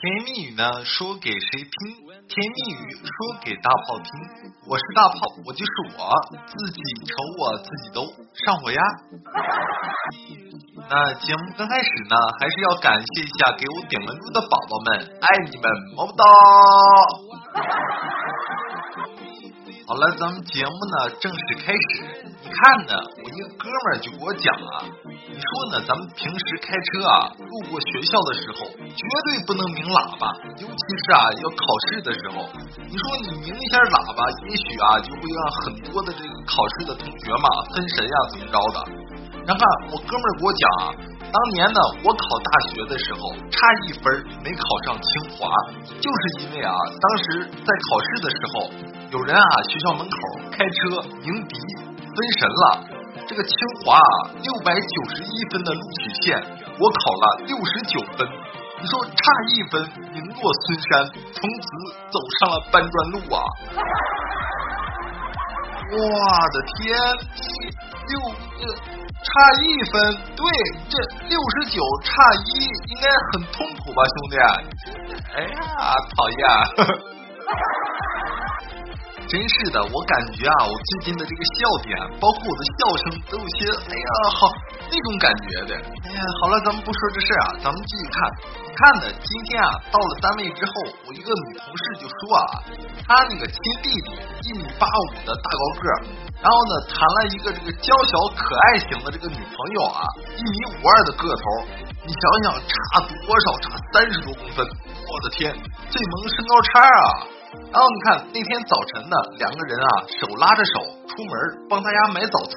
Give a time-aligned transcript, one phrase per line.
[0.00, 1.68] 甜言蜜语呢，说给谁听？
[2.00, 4.08] 甜言蜜语说给大炮听。
[4.66, 6.08] 我是大炮，我就是我，
[6.46, 8.06] 自己瞅我自己都
[8.46, 8.80] 上火呀。
[10.88, 16.24] 那节目刚开始呢，还是要感谢一下给我点关注的宝宝们，爱你们，么么哒。
[19.86, 22.26] 好了，咱们节目呢正式开始。
[22.42, 32.50] 你看呢，我一个哥们儿就给我讲啊，你说呢，咱们平时开车啊，路过学校的时候，绝对不能鸣喇叭，尤其是啊要考试的时候。
[32.82, 38.78] 你说你鸣一下喇叭，也许啊就会让很多的这个考试的同学嘛分神呀，怎么着的？
[39.46, 40.84] 然后我哥们儿给我讲啊，
[41.30, 44.04] 当年呢我考大学的时候差一分
[44.44, 45.50] 没考上清华，
[45.98, 48.70] 就是因为啊当时在考试的时候。
[49.10, 50.16] 有人啊，学校门口
[50.52, 51.58] 开车鸣笛
[51.98, 52.84] 分神了。
[53.26, 53.52] 这个清
[53.84, 53.98] 华
[54.40, 56.40] 六百九十一分的录取线，
[56.78, 58.24] 我考了六十九分。
[58.80, 59.12] 你说差
[59.52, 61.66] 一分名落孙山，从此
[62.10, 63.42] 走上了搬砖路啊！
[65.90, 66.78] 我的天，
[68.08, 68.32] 六呃
[69.22, 69.28] 差
[69.60, 70.00] 一分，
[70.36, 70.42] 对，
[70.88, 70.96] 这
[71.28, 72.08] 六十九差
[72.46, 72.48] 一，
[72.88, 74.36] 应该很痛苦吧，兄弟？
[75.34, 75.50] 哎呀，
[76.16, 76.38] 讨厌！
[79.30, 84.50] 真是的，我感觉啊，我最近的这个笑点，包括我的笑声，都有些哎呀，好
[84.90, 85.72] 那种感觉的。
[85.78, 88.18] 哎呀，好了，咱们不说这事啊，咱们继续看。
[88.58, 90.72] 你看呢，今天啊，到了单位之后，
[91.06, 92.42] 我一个女同事就说啊，
[93.06, 93.54] 她那个亲
[93.86, 95.86] 弟弟一米八五的大高个，
[96.42, 100.02] 然后呢，谈了一个这个娇小可爱型的这个女朋友啊，
[100.34, 101.42] 一米五二的个头，
[102.02, 103.54] 你想想差多少？
[103.62, 105.54] 差三十多公分，我的天，
[105.86, 107.38] 最萌身高差啊！
[107.72, 110.74] 然后你看那天早晨呢，两个人啊手拉着手
[111.06, 111.32] 出门
[111.68, 112.54] 帮他家买早餐，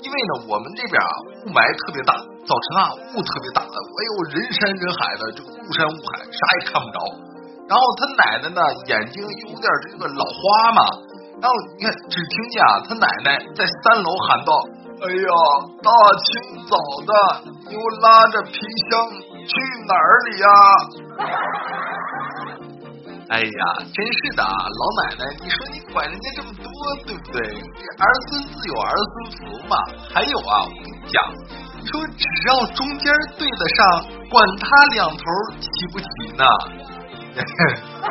[0.00, 1.12] 因为呢我们这边啊
[1.44, 2.82] 雾霾特别大，早晨啊
[3.12, 6.98] 雾特别大，哎呦人山人海的这个雾山雾海啥也看不着。
[7.68, 10.80] 然后他奶奶呢眼睛有点这个老花嘛，
[11.40, 14.52] 然后你看只听见啊他奶奶在三楼喊道
[15.00, 15.30] ：“哎呀
[15.80, 15.88] 大
[16.28, 16.76] 清早
[17.08, 17.12] 的，
[17.68, 18.56] 你又拉着皮
[18.88, 19.00] 箱
[19.48, 19.52] 去
[19.88, 19.96] 哪
[20.28, 20.46] 里呀？”
[23.30, 23.64] 哎呀，
[23.94, 26.66] 真是的，老奶奶，你说你管人家这么多，
[27.06, 27.40] 对不对？
[27.40, 29.76] 儿孙自有儿孙福嘛。
[30.12, 31.22] 还有啊，我跟你讲，
[31.78, 33.06] 你说只要中间
[33.38, 35.22] 对得上，管他两头
[35.60, 36.44] 齐不齐呢。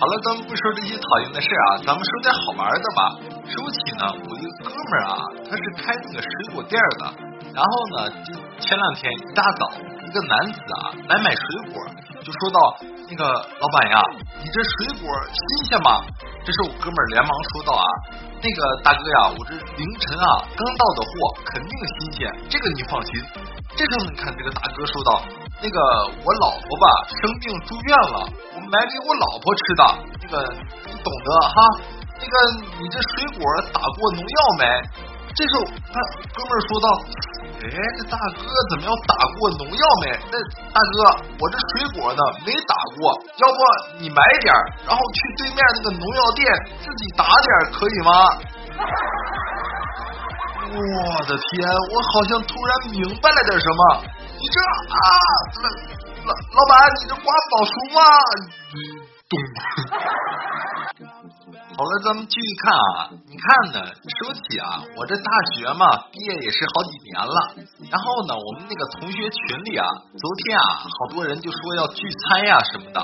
[0.00, 3.20] 好了，咱们不说这些讨厌的事啊，咱们说点好玩的吧。
[3.44, 7.12] 说起呢，我一个哥们啊，他是开那个水果店的，
[7.52, 9.68] 然后呢，就前两天一大早，
[10.06, 11.84] 一个男子啊来买水果，
[12.28, 12.60] 就说到。
[13.08, 13.96] 那个老板呀，
[14.36, 16.04] 你这水果新鲜吗？
[16.44, 17.88] 这是我哥们儿连忙说道啊。
[18.36, 23.16] 那个大哥呀，我这凌晨啊刚到的货，肯定新鲜，这个你放心。
[23.72, 25.24] 这时候你看这个大哥说道，
[25.62, 25.80] 那个
[26.20, 29.82] 我老婆吧生病住院了，我买给我老婆吃的，
[30.20, 30.52] 那个
[30.84, 31.56] 你懂得哈。
[32.20, 32.34] 那个
[32.76, 33.40] 你这水果
[33.72, 34.64] 打过农药没？
[35.38, 35.94] 这时候他
[36.34, 36.86] 哥们儿说道。
[37.58, 37.66] 哎，
[37.98, 40.14] 这大哥怎么要打过农药没？
[40.30, 40.38] 那
[40.70, 43.58] 大哥，我这水果呢没打过，要不
[43.98, 44.54] 你买点
[44.86, 46.46] 然后去对面那个农药店
[46.78, 48.10] 自己打点可以吗？
[50.70, 54.06] 我的天，我好像突然明白了点什么。
[54.38, 54.60] 你这
[54.94, 54.94] 啊，
[55.58, 58.00] 老老老板，你这瓜保熟吗？
[59.28, 59.34] 咚。
[61.78, 63.14] 好了，咱们继续看啊！
[63.30, 63.78] 你看呢？
[64.18, 67.54] 说起啊，我这大学嘛，毕业也是好几年了。
[67.86, 69.86] 然后呢，我们那个同学群里啊，
[70.18, 72.98] 昨天啊，好多人就说要聚餐呀什么的，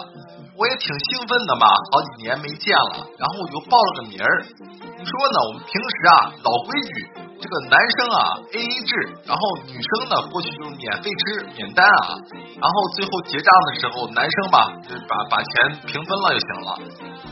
[0.59, 3.07] 我也挺兴奋的嘛，好几年没见了。
[3.15, 4.43] 然后我就报了个名儿。
[4.59, 5.39] 你说呢？
[5.47, 7.23] 我们平时啊，老规矩。
[7.45, 8.95] 这个男生啊，A A 制，
[9.27, 12.17] 然后女生呢过去就是免费吃免单啊，
[12.57, 16.79] 然后最后结账的时候，男生吧就把把钱平分了就行了。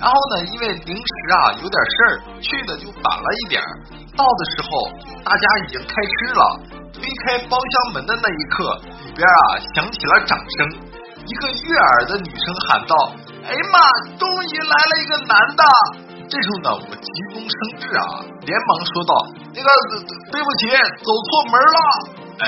[0.02, 3.70] 然后呢，因为临时啊有点事儿，去的就晚了一点儿，
[4.18, 4.90] 到的时候
[5.22, 6.42] 大家已经开吃了，
[6.90, 8.74] 推开包厢门的那一刻，
[9.06, 10.74] 里边啊响起了掌声，
[11.24, 13.14] 一个悦耳的女生喊道
[13.46, 13.78] ：“哎呀妈，
[14.18, 15.62] 终于来了一个男的！”
[16.28, 19.14] 这时候呢，我急中生智啊，连忙说道
[19.54, 19.68] ：“那个
[20.32, 20.66] 对不起，
[20.98, 21.78] 走错门了。”
[22.42, 22.44] 哎，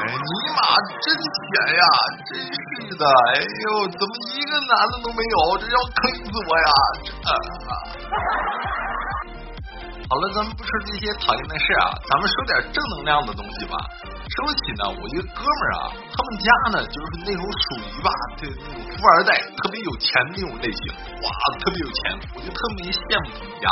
[0.00, 0.60] 哎，尼玛，
[1.04, 1.84] 真险呀！
[2.24, 5.58] 真是的，哎呦，怎么一个男的都没有？
[5.60, 6.68] 这要坑死我呀！
[10.08, 13.76] 好了，咱们不说这些讨厌的事啊，咱们说点正能量的东西吧。
[14.40, 18.10] 说起呢，我一个哥们儿啊，他们家呢就是那种属于吧，
[18.40, 21.28] 对那种富二代，特别有钱的那种类型，哇，
[21.60, 23.68] 特别有钱，我就特别羡慕他们家。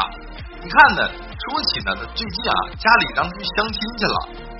[0.61, 1.09] 你看呢，
[1.49, 4.17] 说起呢，他最近啊，家里让他去相亲去了。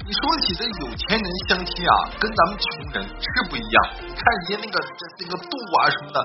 [0.09, 2.67] 你说起这有钱人相亲啊，跟咱们穷
[2.97, 3.77] 人是不一样。
[4.17, 6.19] 看人家那个这这个度啊什么的，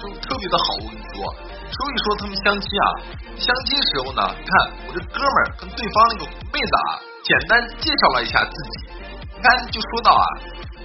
[0.00, 0.64] 就特别的好。
[0.80, 1.20] 我跟你说，
[1.68, 2.88] 说一说他们相亲啊，
[3.36, 4.56] 相亲时候呢，你看
[4.88, 9.04] 我这哥们儿跟对方那个妹子啊，简单介绍了一下自己。
[9.36, 10.24] 你看就说到啊，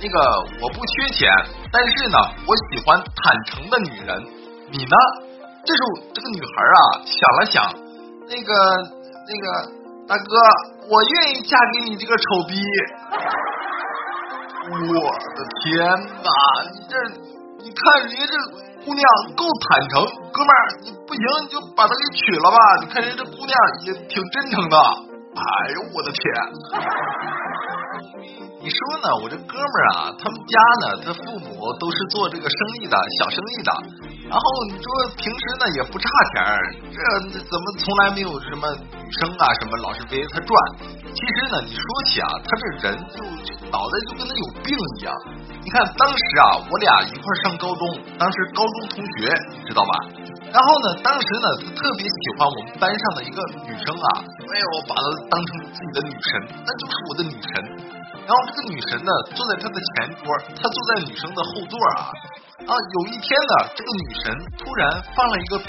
[0.03, 0.19] 那个
[0.59, 1.31] 我不缺钱，
[1.71, 4.27] 但是呢，我喜欢坦诚的女人。
[4.68, 4.95] 你呢？
[5.63, 7.63] 这时候这个女孩啊想了想，
[8.27, 8.51] 那个
[9.24, 9.80] 那个。
[10.12, 10.36] 大哥，
[10.92, 12.60] 我愿意嫁给你这个丑逼！
[14.68, 16.30] 我的天哪，
[16.75, 17.00] 你这，
[17.63, 18.36] 你看人家这
[18.84, 20.04] 姑娘够坦诚，
[20.34, 22.58] 哥们儿，你不行你就把她给娶了吧。
[22.81, 23.56] 你看人家这姑娘
[23.86, 24.75] 也挺真诚的。
[25.31, 26.22] 哎呦我的天！
[28.60, 29.16] 你说呢？
[29.24, 33.72] 我这哥们儿啊，他们家呢，他父母都是做这个生意的，小生意的。
[34.31, 34.88] 然后你说
[35.19, 36.56] 平时呢也不差钱儿，
[36.88, 40.56] 这怎么从来没有什么女生啊什么老是围着他转？
[41.12, 45.12] 其实呢，你说起啊，他这人就就脑袋就跟他有病一样。
[45.60, 49.28] 你看当时啊，我俩一块上高中，当时高中同学，
[49.68, 49.92] 知道吧？
[50.48, 57.51] 然后呢，当时呢，他特别喜欢我们班上的一个女生啊，哎呦，把她当成自己的女神，那就是我的女神。
[58.24, 62.16] 然后这个女神呢，坐在他的前桌，他坐在女生的后座啊。
[62.68, 65.68] 啊，有一天呢，这个女神突然放了一个屁，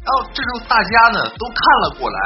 [0.00, 2.18] 然后这时候大家呢都看了过来，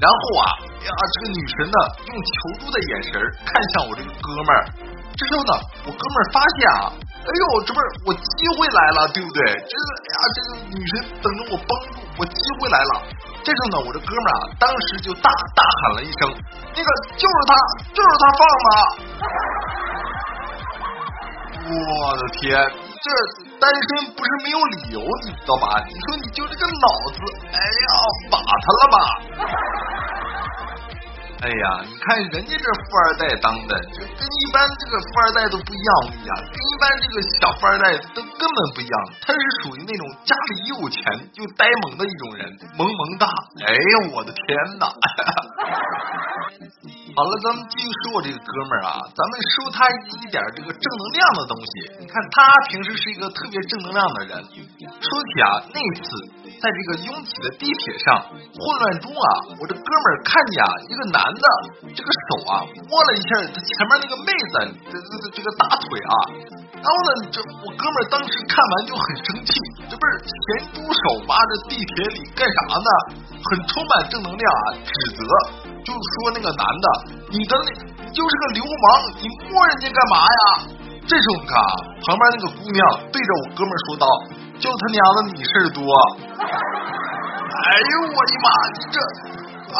[0.00, 0.44] 然后啊
[0.82, 2.32] 呀，这个女神呢用求
[2.64, 3.12] 助的眼神
[3.44, 4.66] 看向我这个哥们儿，
[5.14, 5.52] 这时候呢，
[5.86, 9.38] 我哥们儿发现啊，哎呦，这不是我机会来了，对不对？
[9.68, 10.92] 这个哎呀，这个女神
[11.22, 13.06] 等着我帮助，我机会来了。
[13.44, 16.32] 这时候呢，我这哥们儿啊，当时就大大喊了一声，
[16.74, 17.54] 那个就是他，
[17.92, 18.68] 就是他放的。
[21.64, 22.83] 我的天！
[23.04, 23.10] 这
[23.60, 25.76] 单身不是没有理由，你知道吧？
[25.86, 27.20] 你说你就这个脑子，
[27.52, 27.86] 哎呀，
[28.30, 28.44] 把他
[28.80, 28.96] 了吧！
[31.44, 38.96] 哎呀，你看人家这富二代当的，就跟一般这个富二代都不一样，我跟你讲，跟一般这个小富二代都根本不一样。
[39.20, 41.04] 他是属于那种家里有钱
[41.34, 43.28] 又呆萌的一种人，萌萌哒。
[43.66, 44.88] 哎呀，我的天哪！
[47.14, 51.70] 好了，咱们继续说我这个哥们儿啊，咱们说他一点这个正能量的东西。
[52.02, 54.42] 你看他平时是一个特别正能量的人。
[54.98, 56.02] 说起啊，那次
[56.58, 61.46] 在这个拥挤的地铁上混乱中啊，我这哥们儿看见啊一个男的
[61.94, 64.54] 这个手啊摸了一下他前面那个妹子
[64.90, 66.14] 这这这这个大腿啊，
[66.82, 69.54] 然后呢，这我哥们儿当时看完就很生气，
[69.86, 72.90] 这不是咸猪手扒着地铁里干啥呢？
[73.38, 75.22] 很充满正能量啊，指责。
[75.84, 76.86] 就说那个男的，
[77.30, 77.68] 你的那，
[78.10, 78.84] 就是个流氓，
[79.20, 80.40] 你摸人家干嘛呀？
[81.06, 82.80] 这时候你看啊，旁边那个姑娘
[83.12, 84.08] 对着我哥们说道
[84.58, 85.84] ：“就他娘的你事儿多。”
[87.54, 88.48] 哎呦我的妈！
[88.72, 88.96] 你这，
[89.68, 89.78] 哎，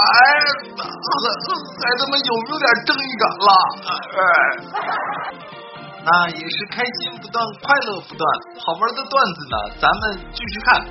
[0.76, 3.50] 孩子们有没有点正义感了？
[3.88, 4.22] 哎，
[6.04, 8.22] 那也是开心不断，快乐不断，
[8.60, 10.84] 好玩的段子呢，咱们继续看。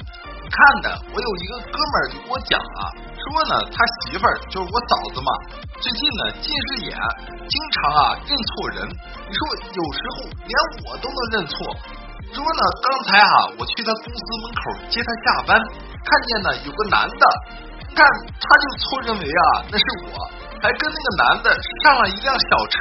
[0.50, 2.82] 看的，我有一个哥们儿就给我讲啊。
[3.24, 5.32] 说呢，他媳妇儿就是我嫂子嘛，
[5.80, 6.98] 最近呢近视眼，
[7.48, 8.88] 经常啊认错人。
[9.28, 9.42] 你说
[9.72, 10.54] 有时候连
[10.84, 11.56] 我都能认错。
[12.34, 17.26] 说呢，刚才啊我去他公司门口接他下班，看见呢有个男的，
[17.96, 18.04] 看
[18.42, 20.28] 他就错认为啊那是我，
[20.62, 22.80] 还跟那个男的上了一辆小车，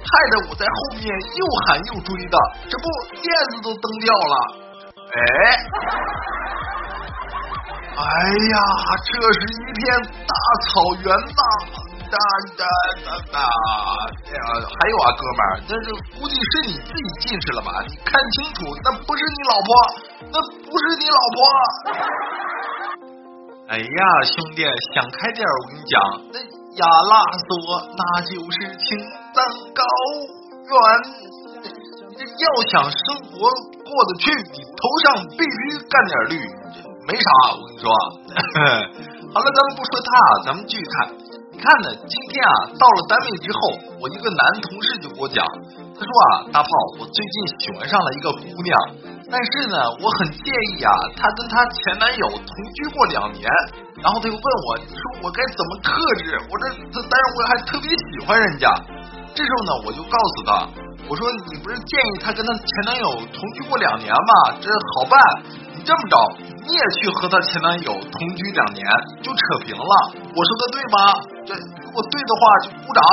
[0.00, 1.04] 害得我在后面
[1.36, 2.38] 又喊又追的，
[2.70, 2.84] 这不
[3.20, 4.36] 链子都蹬掉了。
[5.12, 6.43] 哎。
[7.96, 8.02] 哎
[8.50, 8.58] 呀，
[9.06, 9.82] 这是一片
[10.26, 10.34] 大
[10.66, 10.72] 草
[11.04, 11.42] 原呐！
[12.10, 12.18] 哒
[12.58, 12.62] 哒
[13.04, 13.36] 哒哒！
[14.26, 15.86] 哎呀，还有啊，哥们儿，那是
[16.18, 17.70] 估计是你自己近视了吧？
[17.88, 19.70] 你看清楚，那不是你老婆，
[20.32, 20.34] 那
[20.64, 21.38] 不是你老婆。
[23.68, 25.94] 哎呀，兄弟，想开点我跟你讲，
[26.32, 26.38] 那
[26.76, 27.48] 亚拉索
[27.96, 28.98] 那就是青
[29.34, 29.36] 藏
[29.72, 29.82] 高
[30.66, 30.74] 原。
[32.14, 32.96] 要想生
[33.26, 36.32] 活过得去，你头上必须干点绿。
[37.06, 37.92] 没啥，我跟你说。
[39.34, 40.10] 好了，咱们不说他，
[40.46, 41.12] 咱们继续看。
[41.52, 43.58] 你看呢，今天啊，到了单位之后，
[44.00, 45.44] 我一个男同事就给我讲，
[45.94, 46.68] 他说啊，大炮，
[46.98, 48.74] 我最近喜欢上了一个姑娘，
[49.30, 53.46] 但是呢，我很介意啊，她跟她前男友同居过两年，
[54.02, 55.92] 然后他又问我，你说我该怎么克
[56.24, 56.40] 制？
[56.50, 56.64] 我这，
[57.06, 58.68] 但是我还特别喜欢人家。
[59.34, 60.68] 这时候呢，我就告诉他，
[61.08, 64.58] 我说你不是建议她跟她前男友同居过两年吗？
[64.60, 65.18] 这好办，
[65.74, 66.16] 你这么着。
[66.66, 68.82] 你也去和她前男友同居两年，
[69.22, 69.94] 就扯平了。
[70.12, 70.96] 我说的对吗？
[71.46, 71.54] 这
[71.84, 73.02] 如果对的话就鼓掌。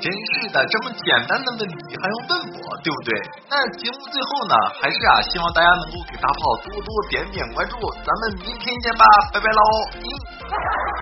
[0.00, 3.14] 真是的，这么简单的问题还用问我，对不对？
[3.48, 7.78] 那节目最后呢，还是啊，希望大家能够给大炮多多点点关注。
[8.04, 9.60] 咱们明天见吧，拜拜喽。